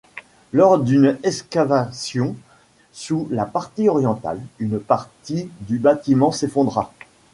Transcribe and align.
Lors 0.51 0.79
d'une 0.79 1.19
excavation 1.21 2.35
sous 2.91 3.27
la 3.29 3.45
partie 3.45 3.87
orientale, 3.87 4.41
une 4.57 4.79
partie 4.79 5.47
du 5.59 5.77
bâtiment 5.77 6.31
s'effondra. 6.31 6.91